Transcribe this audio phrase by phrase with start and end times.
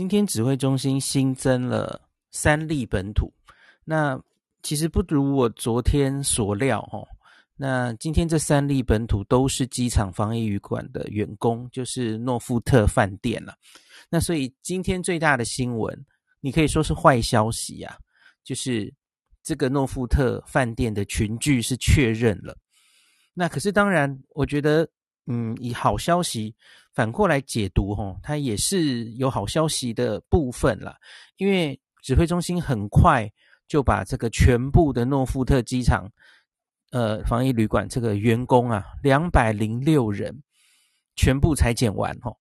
[0.00, 2.00] 今天指挥中心新增了
[2.30, 3.30] 三例本土，
[3.84, 4.18] 那
[4.62, 7.06] 其实不如我昨天所料哦。
[7.54, 13.54] 那今天这三例本土都是机场防疫旅馆的员工，就是诺富特饭店了。
[14.08, 16.06] 那所以今天最大的新闻，
[16.40, 18.00] 你可以说是坏消息呀、啊，
[18.42, 18.90] 就是
[19.42, 22.56] 这个诺富特饭店的群聚是确认了。
[23.34, 24.88] 那可是当然，我觉得，
[25.30, 26.52] 嗯，以好消息
[26.92, 30.98] 反过来解读，吼，它也是有好消息的部分啦。
[31.36, 33.30] 因为指挥中心很快
[33.68, 36.10] 就把这个全部的诺富特机场。
[36.92, 40.42] 呃，防疫旅馆这个员工啊，两百零六人
[41.14, 42.36] 全部裁剪完吼，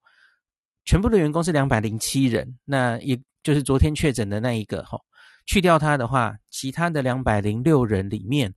[0.85, 4.99] 全部的员工是两百零七人，那也就是昨天确诊的那一个吼，
[5.45, 8.51] 去掉他的话，其他的两百零六人里面，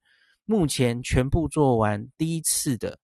[0.46, 2.98] 目前全部做完第一次的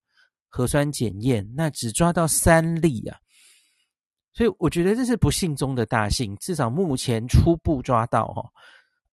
[0.49, 3.17] 核酸检验，那只抓到三例啊，
[4.33, 8.49] 所以我觉得这是不幸中的大幸，至少目前初步抓到哦。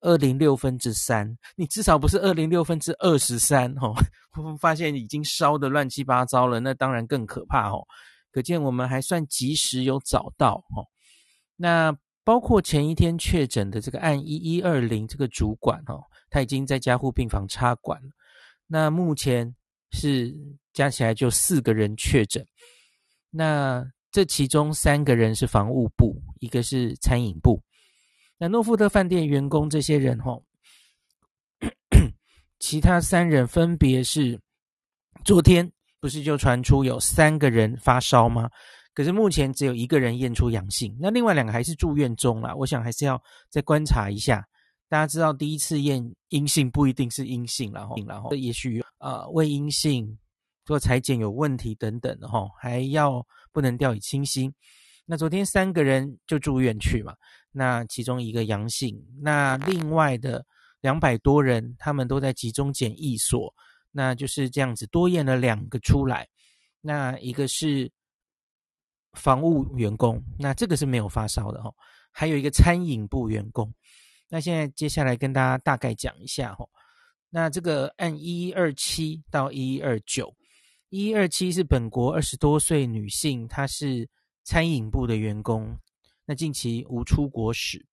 [0.03, 3.95] 二零六分之三，你至少不是二零六分之二十三哦。
[4.61, 7.83] 发现已经烧得乱七八糟了，那当然更可怕哦。
[8.31, 10.85] 可见我们还算及时有找到哦。
[11.57, 17.99] 那包括前一天确诊的这个案一一二零这个主管哦，他已经在加护病房插管。
[18.67, 19.57] 那目前
[19.93, 20.35] 是
[20.73, 22.47] 加起来就四个人确诊。
[23.31, 27.63] 那这其中三个人是防务部，一个是餐饮部。
[28.39, 30.45] 那诺富特饭店员工这些人吼，
[32.59, 34.39] 其他三人分别是，
[35.25, 35.71] 昨天
[36.01, 38.51] 不是就传出有三个人发烧吗？
[38.95, 42.55] 可是目前只有一个人验出阳性，那另外两个还是住院中啦。
[42.55, 44.43] 我想还是要再观察一下。
[44.89, 50.17] 大家知道第一次验阴性不一定是阴性，然后然后也许呃未阴性
[50.65, 54.53] 做裁剪有问题等等的哈，还要不能掉以轻心。
[55.05, 57.15] 那昨天三个人就住院去嘛，
[57.53, 60.45] 那其中一个阳性，那另外的
[60.81, 63.53] 两百多人他们都在集中检疫所，
[63.93, 66.29] 那就是这样子多验了两个出来，
[66.81, 67.91] 那一个是
[69.13, 71.73] 防务员工，那这个是没有发烧的哈，
[72.11, 73.73] 还有一个餐饮部员工，
[74.29, 76.67] 那现在接下来跟大家大概讲一下哈，
[77.31, 80.35] 那这个按一一二七到一一二九，
[80.89, 84.09] 一一二七是本国二十多岁女性，她是。
[84.49, 85.77] 餐饮部的员工，
[86.25, 87.85] 那近期无出国史。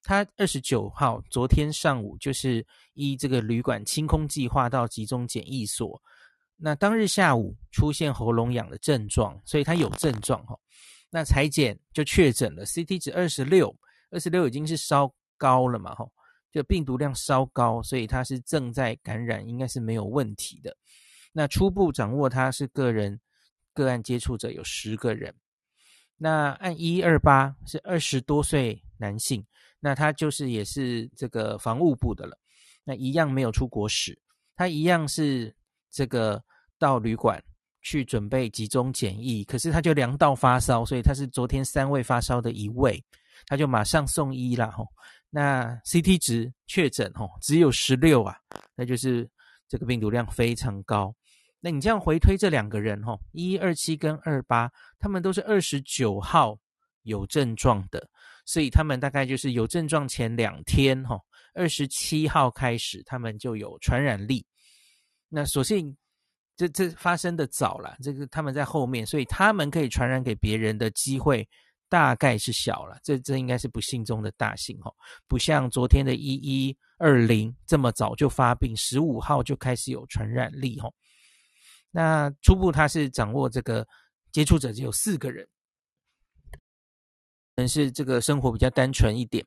[0.00, 2.64] 他二十九号昨天上午就是
[2.94, 6.00] 依这个旅馆清空计划到集中检疫所。
[6.56, 10.56] 那当日下午出现喉咙痒的症状，所以他有症状哈。
[11.10, 13.76] 那采检就确诊了，CT 值二十六，
[14.12, 16.06] 二十六已经是烧高了嘛哈，
[16.52, 20.76] 就病毒量稍高，所以他是正在感染，应该是没有问题的。
[21.32, 23.18] 那初步掌握他是个人
[23.72, 25.34] 个案接触者有十个人。
[26.16, 29.46] 那按一二八是二十多岁男性，
[29.78, 32.36] 那他就是也是这个防务部的了，
[32.82, 34.20] 那一样没有出国史，
[34.56, 35.54] 他一样是
[35.92, 36.42] 这个
[36.76, 37.40] 到旅馆
[37.82, 43.00] 去准备集中检疫，可是他就量到发烧，所以他是昨天三位发烧的一位，
[43.46, 44.88] 他就马上送医了吼。
[45.30, 48.36] 那 CT 值确诊吼只有十六啊，
[48.74, 49.28] 那就是
[49.68, 51.14] 这个病毒量非常高。
[51.60, 56.56] 那你这样回推这两个人哈，一一二七跟二八，他们都是二十九号
[57.02, 58.08] 有症状的，
[58.46, 61.18] 所以他们大概就是有症状前两天哈，
[61.54, 64.46] 二十七号开始他们就有传染力。
[65.28, 65.94] 那所幸
[66.56, 71.46] 这这发生的早了，这个他们在后面，所以他们可以传染给别人的机会
[71.88, 72.98] 大概是小了。
[73.02, 74.92] 这这应该是不幸中的大幸哈，
[75.26, 80.90] 不像昨天的一一二零这么早就发病，十五号就开始有传染力哈。
[81.90, 83.86] 那初步他是掌握这个
[84.30, 85.46] 接触者只有四个人，
[86.50, 86.58] 可
[87.62, 89.44] 能是这个生活比较单纯一点。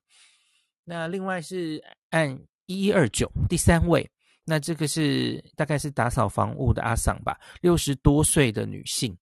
[0.83, 2.31] 那另外是按
[2.65, 4.09] 一一二九第三位，
[4.43, 9.15] 那这个是大概是打扫房屋的阿桑吧，六十多岁的女性。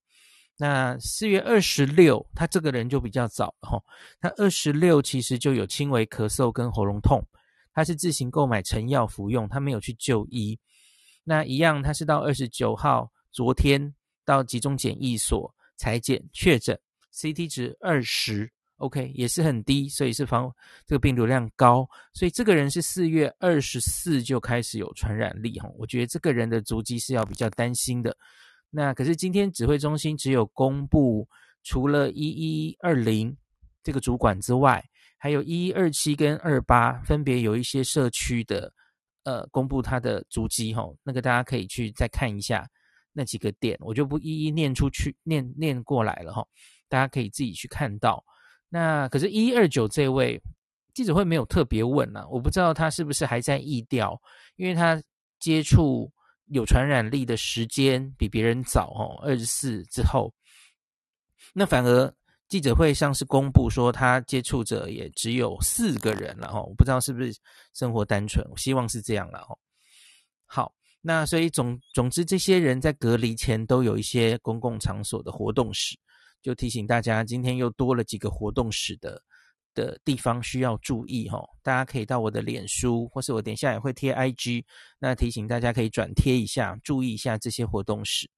[0.61, 3.81] 那四月二十六，他这个人就比较早了哈，
[4.19, 7.25] 他二十六其实就有轻微咳嗽跟喉咙痛，
[7.73, 10.59] 他是自行购买成药服用，他没有去就医。
[11.23, 13.95] 那一样，他是到二十九号，昨天
[14.25, 16.77] 到集中检疫所采检确诊
[17.13, 20.53] ，CT 值二十，OK，也是很低，所以是防
[20.85, 28.13] 这个病毒量高，所以这个人是四月二十四就开始有传染力哈，我觉得这个人的足迹是要比较担心的。
[28.69, 31.27] 那可是今天指挥中心只有公布，
[31.63, 33.35] 除了一一二零
[33.83, 34.83] 这个主管之外，
[35.17, 38.73] 还有一一二七跟二八分别有一些社区的。
[39.25, 42.67] 呃，公布他的足迹哈，那个大家可以去再看一下
[43.11, 46.43] 那几个点，我就不一一念出去，念念过来了哈，
[46.87, 48.23] 大家可以自己去看到。
[48.69, 50.41] 那可是，一二九这位
[50.93, 54.19] 记者会没有特别问啊，我不知道他是不是还在疫调，
[54.55, 54.99] 因为他
[55.37, 56.11] 接触
[56.49, 60.33] 有传染力的时间比别人早哦，二十四之后，
[61.53, 62.13] 那反而
[62.47, 67.33] 记者会上是公布说他接触者也只有四个人了哦，我不知道是不是
[67.73, 69.57] 生活单纯，我希望是这样了哦。
[70.45, 75.97] 好，那所以总总之，这些人在隔离前都有一些公共场所的活动史。
[76.41, 79.21] 就提醒大家，今天又多了几个活动史的
[79.73, 81.39] 的地方需要注意哈。
[81.63, 84.63] 大家可以到我的脸书，或是我等一下也会贴 IG，
[84.99, 88.29] 那提醒大家可以转贴一下，注意一下这些活动史。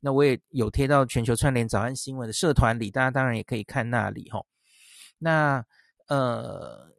[0.00, 4.44] 那我也有贴到全球串联早安新闻的社团里，大家当然也可以看那里哈。
[5.18, 5.64] 那
[6.08, 6.90] 呃，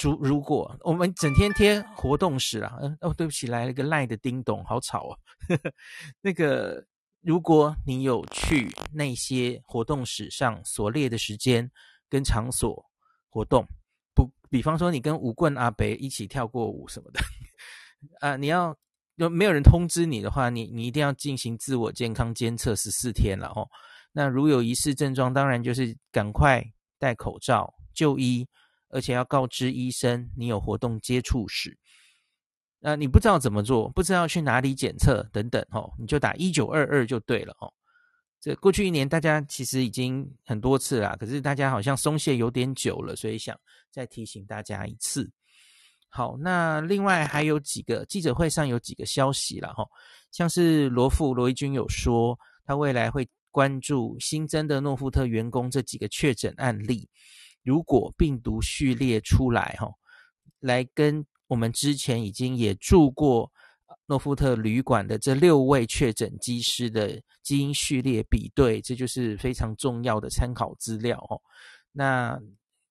[0.00, 5.18] 如如果我们整天贴活动史啦，嗯哦，对不起，来了个赖的叮咚，好吵哦，
[6.22, 6.84] 那个。
[7.22, 11.70] 如果你有去那些活动史上所列的时间
[12.08, 12.89] 跟场所
[13.30, 13.66] 活动，
[14.14, 17.20] 不，比方说你跟舞棍阿伯一起跳过舞什么的，
[18.20, 18.76] 啊，你要
[19.14, 23.66] 有没有人通知你的话，你你一定要进行自我健康监测十四天了哦。
[24.12, 26.64] 那如有疑似症状，当然就是赶快
[26.98, 28.46] 戴口罩就医，
[28.88, 31.78] 而且要告知医生你有活动接触史。
[32.80, 37.72] 那、你不知道怎么做，不知道去哪里检测等等，吼，你就打一九二二就对了，哦。
[38.40, 43.58] 这过去一年大家其实已经很多次啦，可是大家好像松懈有点久了，所以想
[43.90, 45.30] 再提醒大家一次。
[46.08, 49.84] 好，那另外还有几个记者会上有几个消息了，哈，
[50.32, 57.08] 像是罗富罗一军有说，他未来会关注新增的诺富特员工这几个确诊案例，
[57.62, 59.88] 如果病毒序列出来，哈，
[60.60, 61.24] 来跟。
[61.50, 63.50] 我们之前已经也住过
[64.06, 71.40] 诺富特旅馆的这六位确诊机师的基因序列比对，这就是非常重要的参考资料哦。
[71.92, 72.38] 那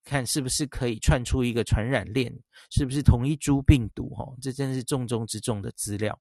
[0.04, 2.34] 看是不是可以串出一个传染链，
[2.72, 4.10] 是不是同一株病毒？
[4.16, 6.18] 哈，这真是重中之重的资料。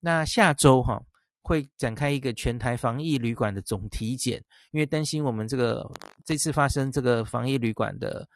[0.00, 1.00] 那下周哈
[1.42, 5.88] 会展开一个全台防疫旅馆的总体检，因为担心我们这个
[6.24, 8.28] 这次发生这个防疫旅馆的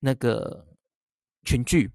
[0.00, 0.66] 那个
[1.44, 1.90] 群聚。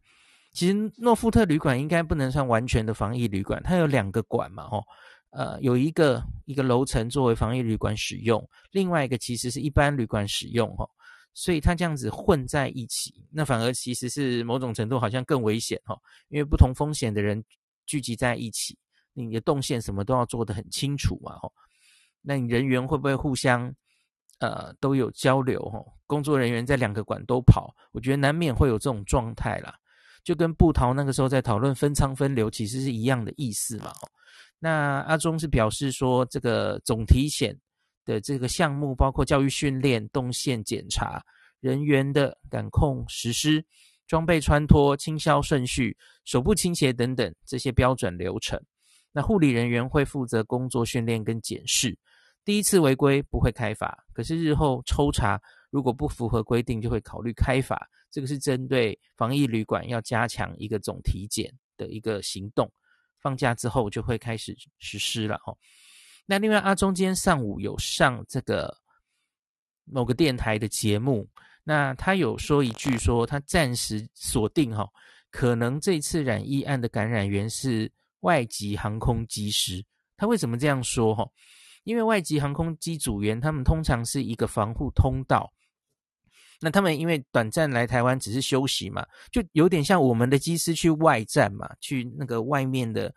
[0.54, 4.84] 其实诺富特旅馆应该不能算完全的防疫旅馆，它有两个馆嘛，吼，
[5.32, 10.88] 呃，有一个一个楼层作为防疫旅馆使用，另外一个其实是一般旅馆使用，吼，
[11.34, 17.44] 所以它这样子混在一起，那反而其实是某种程度好像更危险，吼，因为不同风险的人
[17.88, 18.78] 聚集在一起，
[19.14, 21.52] 你的动线什么都要做得很清楚嘛，吼，
[22.22, 23.74] 那你人员会不会互相
[24.38, 29.76] 呃都有交流，吼，工作人员在两个馆都跑，我觉得难免会有这种状态啦。
[30.24, 33.92] 就跟布桃那个时候在讨论分仓分流，其实是一样的意思嘛。
[34.60, 37.54] 那阿中是表示说，这个总体检
[38.06, 41.22] 的这个项目包括教育训练、动线检查、
[41.60, 43.64] 人员的感控实施、
[44.08, 48.58] 装备穿脱、清消顺序、手部清洁等等这些标准流程。
[49.12, 51.98] 那护理人员会负责工作训练跟检视，
[52.46, 57.86] 第一次违规不会开罚，可是日后抽查如果不符合规定，就会考虑开罚。
[58.14, 62.72] 这个是针对防疫旅馆要加强一个总体检的一个行动，
[63.20, 65.52] 放假之后就会开始实施了哈。
[66.28, 68.78] 那另外阿中今天上午有上这个
[69.86, 71.28] 某个电台的节目，
[71.64, 74.88] 那他有说一句说他暂时锁定哈，
[75.32, 79.84] 可能这次染疫案的感染源是外籍航空机师。
[80.18, 81.28] 他为什么这样说哈？
[81.84, 85.52] 因为外籍航空机组员他们通常是一个防护通道。
[86.64, 93.14] 那他们因为短暂来台湾只是休息嘛，就有点像我们的机师去外站嘛，去那个外面的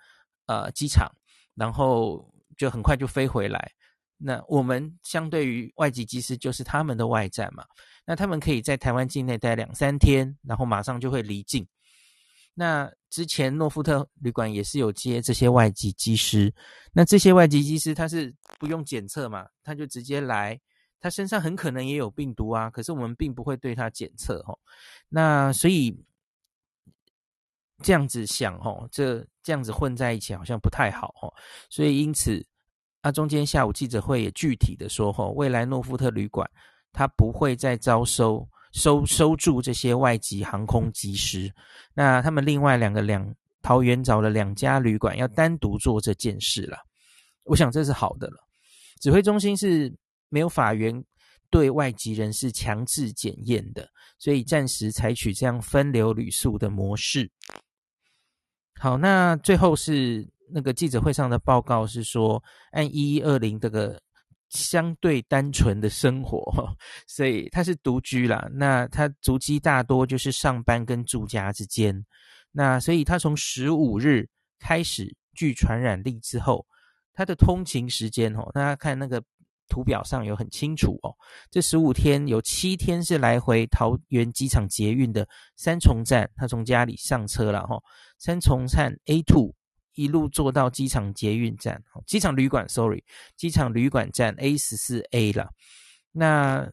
[0.47, 1.09] 呃机场，
[1.55, 3.71] 然后就很快就飞回来。
[4.19, 7.65] 那我们相对于外籍机师就是他们的外站嘛，
[8.05, 11.65] 那他们可以在台湾境内待两三天，然后马上就会离境。
[12.53, 16.53] 那之前诺富特旅馆也是有接这些外籍机师，
[16.93, 20.61] 那这些外籍机师他是不用检测嘛，他就直接来。
[20.99, 24.59] 他身上很可能也有病毒啊，可是我们并不会对他检测齁。
[25.09, 25.95] 那所以
[27.83, 31.33] 这样子想哦，这这样子混在一起好像不太好齁。
[31.69, 32.45] 所以因此，
[33.03, 36.51] 啊中间下午记者会也具体的说齁，未来诺富特旅馆
[36.93, 41.53] 他不会再招收收收住这些外籍航空机师。
[41.95, 46.79] 那他们另外两个两桃园找了两家旅馆要单独做这件事了。
[47.45, 48.39] 我想这是好的了。
[48.99, 49.95] 指挥中心是。
[50.29, 51.05] 没有法院
[51.51, 57.31] 对外籍人士强制检验的，所以暂时采取这样分流旅宿的模式。
[58.79, 62.43] 好，那最后是那个记者会上的报告是说，
[62.73, 64.01] 按一一二零这个
[64.51, 68.49] 相对单纯的生活，所以他是独居啦。
[68.53, 72.05] 那他足迹大多就是上班跟住家之间。
[72.53, 74.29] 那所以他从十五日
[74.59, 76.67] 开始具传染力之后，
[77.15, 79.23] 他的通勤时间哦，大家看那个
[79.69, 81.15] 图表上有很清楚哦。
[81.51, 87.79] 这十五天有七天是来回桃园机场捷运的三重站，他从家里上车了哈，
[88.19, 89.55] 三重站 A two。
[89.99, 93.03] 一路坐到机场捷运站，机场旅馆，sorry，
[93.35, 95.49] 机场旅馆站 A 十四 A 了。
[96.13, 96.71] 那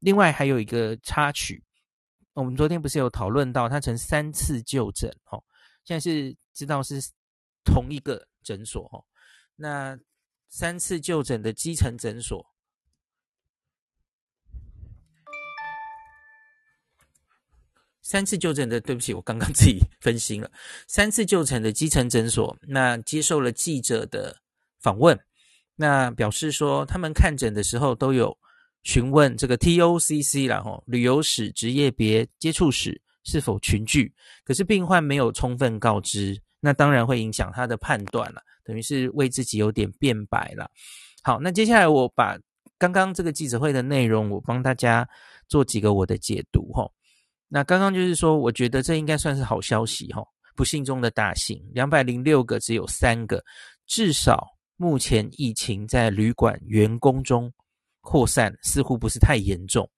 [0.00, 1.62] 另外还有一个插曲，
[2.32, 5.40] 我们昨天不是有讨论到他曾三次就诊，哦，
[5.84, 7.00] 现在是知道是
[7.64, 8.98] 同一个诊所，哦，
[9.54, 9.96] 那
[10.50, 12.44] 三次就诊的基层诊所。
[18.02, 20.50] 三次就诊的，对不起，我刚刚自己分心了。
[20.88, 24.36] 三次就诊的基层诊所，那接受了记者的
[24.80, 25.16] 访问，
[25.76, 28.36] 那表示说他们看诊的时候都有
[28.82, 40.70] 询问这个 TOCC 然后旅游史、职业别、接触史是否群聚，可是病患没有充分告知，那当然会影响他的判断了，等于是为自己有点辩白了。
[41.22, 42.38] 好，那接下来我把
[42.78, 45.06] 刚刚这个记者会的内容，我帮大家
[45.48, 46.88] 做几个我的解读哈。
[47.48, 50.22] 那刚刚就是说，我觉得这应该算是好消息哈，
[50.56, 53.42] 不幸中的大幸，两百零六个只有三个，
[53.86, 57.52] 至少目前疫情在旅馆员工中
[58.00, 59.88] 扩散似乎不是太严重。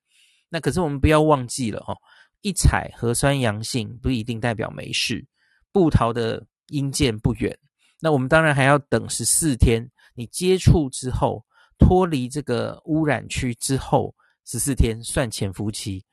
[0.49, 1.95] 那可是我们不要忘记了哈，
[2.41, 5.25] 一采核酸阳性不一定代表没事，
[5.71, 7.57] 部桃的阴间不远。
[8.03, 11.47] 那我们当然还要等十四天，你接触之后
[11.79, 14.13] 脱离这个污染区之后
[14.45, 16.05] 十四天算潜伏期。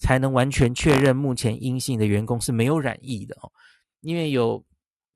[0.00, 3.50] 才能完全确认目前阴性的员工是没有染疫的哦，
[4.00, 4.64] 因为有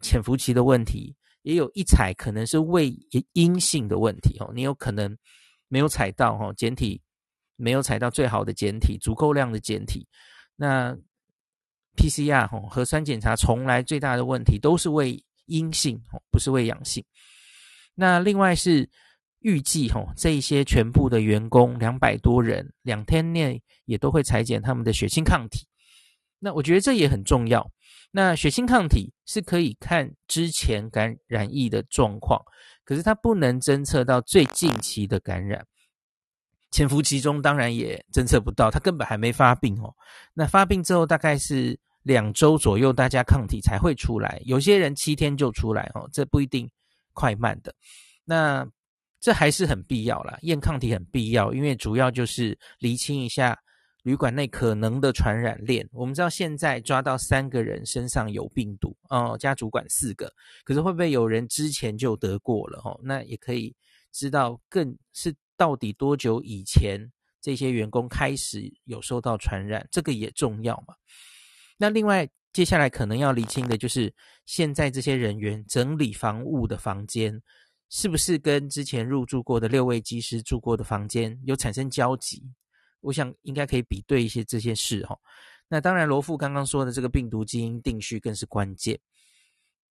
[0.00, 2.92] 潜伏期的问题，也有一采可能是未
[3.32, 5.16] 阴性的问题哦，你有可能
[5.68, 7.00] 没有采到哈检体，
[7.54, 10.04] 没有采到最好的检体，足够量的检体。
[10.56, 10.92] 那
[11.96, 17.04] PCR 哈核酸检查从来最大的问题都是为阴性，不是为阳性。
[17.94, 18.88] 那另外是。
[19.44, 25.66] 预计哈，这一些全部的员工两百多人，两天内也都会采检他们的血清抗体。
[26.38, 27.68] 那我觉得这也很重要。
[28.12, 32.40] 那血清抗体是可以看之前感染疫的状况，
[32.84, 35.66] 可是它不能侦测到最近期的感染。
[36.70, 39.92] 潜伏期中当然也侦测不到，他根本还没发病哦。
[40.34, 44.40] 那发病之后大概是两周左右，大家抗体才会出来。
[44.44, 46.68] 有些人七天就出来哦，这不一定
[47.12, 47.74] 快慢的。
[48.24, 48.66] 那
[49.20, 53.56] 这还是很必要啦，验抗体很必要，因为主要就是厘清一下
[54.02, 55.88] 旅馆内可能的传染链。
[55.92, 60.32] 我们知道现在抓到三个人身上有病毒哦，加主管四个，
[60.64, 62.98] 可是会不会有人之前就得过了哦？
[63.04, 63.72] 那也可以
[64.10, 67.00] 知道更是到底多久以前
[67.40, 70.94] 这些员工开始有受到传染，这个也重要嘛。
[71.82, 74.14] 那另外接下来可能要厘清的就是
[74.46, 77.42] 现在这些人员整理房屋的房间。
[77.94, 82.42] 是不是跟之前入住过的六位机师住过的房间有产生交集？
[83.02, 85.14] 我想应该可以比对一些这些事哈。
[85.68, 88.98] 那当然，罗富刚刚说的这个病毒基因定序更是关键。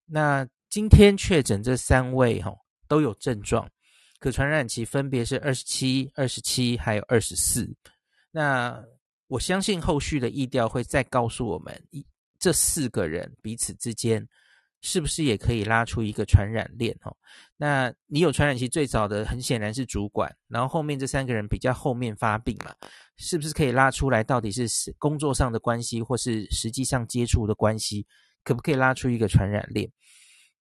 [0.08, 2.52] 那今天确诊这三位哈
[2.88, 3.70] 都有症状，
[4.18, 7.72] 可传染期分别是二十七、二十七还有二十四。
[8.32, 8.84] 那
[9.32, 11.82] 我相信后续的意调会再告诉我们，
[12.38, 14.28] 这四个人彼此之间。
[14.84, 16.92] 是不是也可以拉出一个传染链？
[17.04, 17.16] 哦，
[17.56, 22.74] 那你有传染期最早的，很显然是主管，然后后面这三个人比较后面发病嘛，
[23.16, 24.24] 是不是可以拉出来？
[24.24, 28.08] 到底是工作上的关系，或是实际上接触的关系，
[28.44, 29.88] 可不可以拉出一个传染链？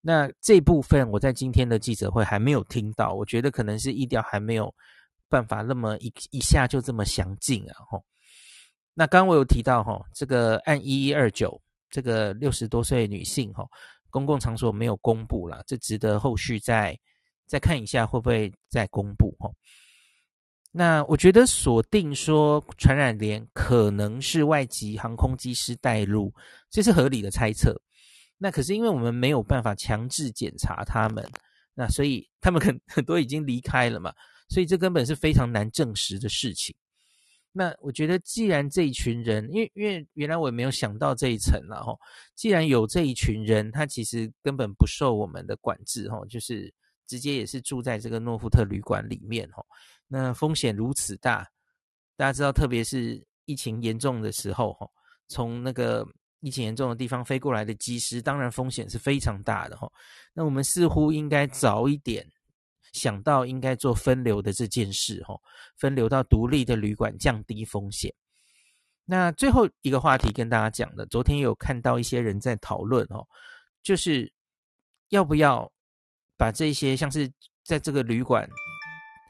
[0.03, 4.75] 那这部分我在今天的记者会还没有听到，我觉得可能是意调还没有
[5.31, 7.73] 办法那么一一下就这么详尽啊。
[7.91, 8.05] 吼，
[9.00, 13.64] 那刚刚我有提到哈，这个案一一二九，这个六十多岁女性哈。
[14.11, 16.95] 公共场所没有公布了，这值得后续再
[17.47, 19.50] 再看一下会不会再公布哈。
[20.71, 26.30] 那我觉得锁定说传染链可能是外籍航空机师带入，
[26.69, 27.80] 这是合理的猜测。
[28.37, 31.26] 那可是因为我们没有办法强制检查他们，
[31.73, 34.12] 那所以他们很很多已经离开了嘛，
[34.50, 36.76] 所以这根本是非常难证实的事情。
[37.52, 41.92] 那我觉得，既然这一群人，因为因为原来我也没有想到这一层了哈。
[42.37, 46.73] 既然有这一群人，他其实根本不受我们的管制哈，就是
[47.09, 49.64] 直接也是住在这个诺富特旅馆里面哈。
[50.07, 51.45] 那风险如此大，
[52.16, 54.88] 大家知道，特别是疫情严重的时候哈，
[55.26, 56.07] 从那个
[56.38, 59.90] 疫情严重的地方飞过来的机师，当然风险是非常大的哈。
[60.33, 62.25] 那我们似乎应该早一点
[62.93, 65.41] 想到应该做分流的这件事，吼，
[65.77, 68.15] 分流到独立的旅馆，降低风险。
[69.05, 73.27] 那最后一个话题跟大家讲的，昨天有看到一些人在讨论哦，
[73.83, 74.33] 就是
[75.09, 75.73] 要不要
[76.37, 77.33] 把这些像是
[77.65, 78.49] 在这个旅馆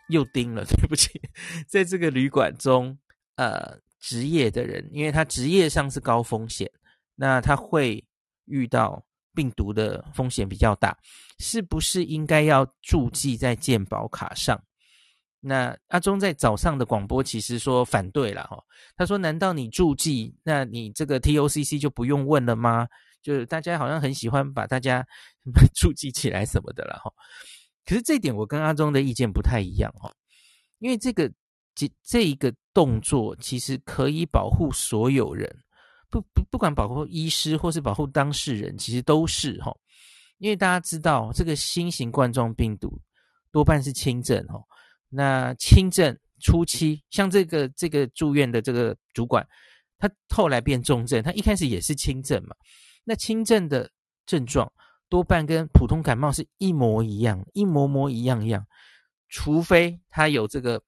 [0.09, 1.21] 又盯了， 对不起，
[1.67, 2.99] 在这个旅馆中，
[3.37, 6.71] 呃，职业的人，因为他职业上是高风险，
[7.15, 8.07] 那他会
[8.45, 10.97] 遇到病毒的风险比较大，
[11.39, 14.63] 是不是应该要注记在健保卡上？
[15.43, 18.63] 那阿忠在早上的广播其实说反对了哈，
[18.95, 22.87] 他说：“难道你注记，那你这个 TOCC 就不用问了吗？
[23.23, 25.03] 就是大家好像很喜欢把大家
[25.75, 27.11] 注记起来什么的了哈。
[27.87, 30.13] 可是这点我跟阿忠的意见不太一样哈，
[30.79, 31.33] 因为这个
[31.75, 35.51] 这这一个动作其实可以保护所有人，
[36.11, 39.73] 不不不管保护医师或是保护当事人，其实都是哈。
[40.39, 43.01] 因为大家知道这个新型冠状病毒
[43.53, 44.61] 多半是轻症哈。”
[45.13, 49.47] 那轻症初期，像这个这个住院的这个主管，
[49.99, 52.55] 他后来变重症，他一开始也是轻症嘛。
[53.05, 53.91] 那轻症的
[54.25, 54.73] 症状
[55.09, 58.65] 多半跟普通感冒是一模一样，一模模一样样，
[59.29, 60.81] 除非他有这个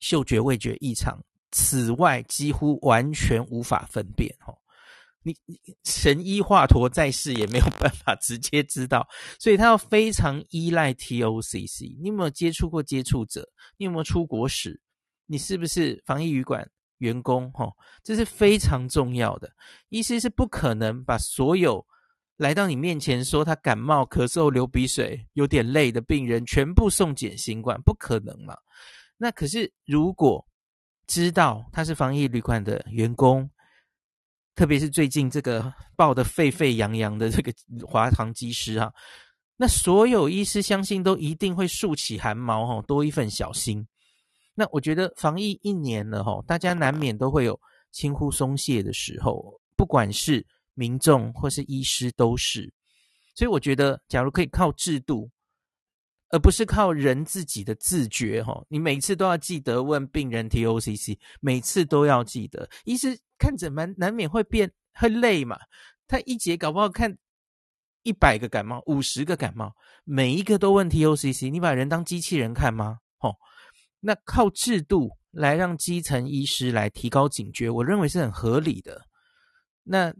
[0.00, 1.18] 嗅觉味觉异常，
[1.50, 4.56] 此外几乎完全无法分辨哦。
[5.22, 5.36] 你
[5.84, 9.06] 神医华佗在世也没有办法直接知道，
[9.38, 11.98] 所以他要非常依赖 TOCC。
[12.00, 13.46] 你有没有接触过接触者？
[13.76, 14.80] 你有没有出国史？
[15.26, 16.66] 你是不是防疫旅馆
[16.98, 17.52] 员工？
[17.52, 17.70] 哈，
[18.02, 19.50] 这是非常重要的。
[19.90, 21.86] 医师是不可能把所有
[22.38, 28.56] 来到你面前说他感冒、咳嗽、流鼻水、有点累的病人全部送检新冠，不可能嘛？
[29.18, 30.42] 那可是如果
[31.10, 33.50] 知道他是防疫旅馆的员工。
[34.54, 37.52] 特别是最近这个爆得沸沸扬扬的这个
[37.84, 38.92] 华航机师啊，
[39.56, 43.84] 那所有医师相信都一定会竖起汗毛哈，多一份小心。
[44.54, 47.58] 那我觉得防疫一年了哈，大家难免都会有
[47.90, 52.72] 轻忽松懈的时候，不管是民众或是医师都是。
[53.34, 55.28] 所以我觉得，假如可以靠制度，
[56.30, 63.18] 而不是靠人自己的自觉哈，你每次都要记得问病人 TOCC，每次都要记得医师。
[63.40, 65.58] 看诊蛮难免会变会累嘛，
[66.06, 67.16] 他一节搞不好看
[68.02, 69.72] 一百个感冒，五十个感冒，
[70.04, 72.98] 每一个都问 TOCC，你把人当机器人看吗？
[73.20, 73.34] 哦，
[74.00, 79.00] 那靠制度来让基层医师来提高警觉，我认为是很合理的。
[79.84, 80.12] 那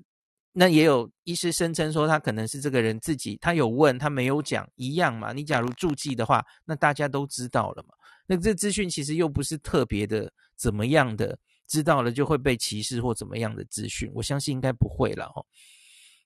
[0.52, 5.32] 那也有医师声称说他可能是这个人自己，他有问他没有讲一样嘛？
[5.32, 7.94] 你假如注记的话，那大家都知道了嘛？
[8.26, 11.38] 那这资讯其实又不是特别的怎么样的。
[11.70, 15.46] 知道了就会被歧视或怎么样的资讯，我相信应该不会了哦。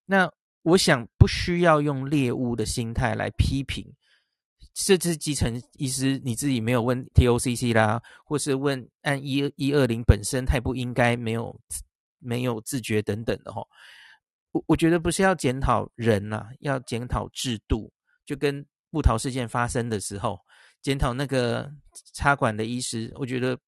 [0.06, 0.26] 那
[0.62, 3.84] 我想不需要用猎物的心态来批评，
[4.72, 11.60] 这是基层医师你自己没有问 TOCC 啦，或是问按一一二零本身太不应该没有
[12.20, 13.62] 没有自觉等等的哈。
[14.54, 17.92] 我我觉得不是要检讨人呐、啊，要检讨制度，
[18.24, 20.40] 就跟布桃事件发生的时候
[20.80, 21.70] 检讨那个
[22.14, 23.58] 插管的医师，我觉得。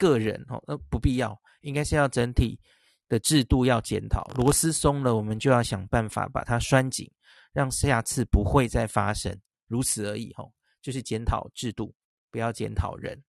[0.00, 2.56] 个人哦，那不必要，应该是要整体
[3.08, 4.22] 的制度要检讨。
[4.36, 7.10] 螺丝松了，我们就要想办法把它拴紧，
[7.52, 10.32] 让下次不会再发生，如此而已。
[10.34, 11.92] 吼，就是检讨制度，
[12.30, 13.20] 不要检讨人。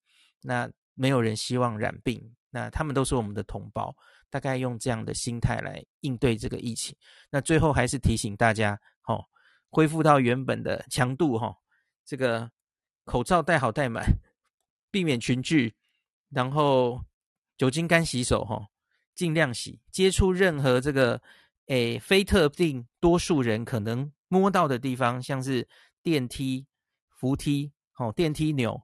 [0.44, 3.92] 那没有人希望染病，那他们都是我们的同胞，
[4.30, 6.96] 大概用这样的心态来应对这个疫情。
[7.30, 9.26] 那最后还是提醒大家，吼，
[9.70, 11.56] 恢复到原本的强度，吼，
[12.06, 12.50] 这个
[13.06, 14.06] 口罩戴好戴满，
[14.92, 15.76] 避免群聚。
[16.30, 17.04] 然后
[17.58, 18.68] 酒精干洗手，哈，
[19.16, 19.82] 尽量洗。
[19.92, 21.22] 接触任何这个
[21.66, 25.68] 诶非特定多数人可能摸到的地方，像是
[26.04, 26.68] 电梯、
[27.10, 28.84] 扶梯、哦电梯钮、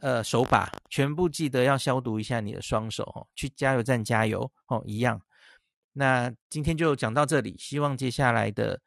[0.00, 5.20] 呃手把，全部记得要消毒一下你的双手，哦，去加油站加油，哦一样。
[5.92, 8.80] 那今天就讲到这里，希望接下来的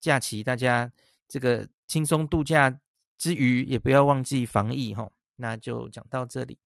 [0.00, 0.92] 假期大家
[1.28, 2.80] 这个轻松度假
[3.18, 5.10] 之余，也不要忘记防疫，哈。
[5.36, 6.58] 那就讲到这里。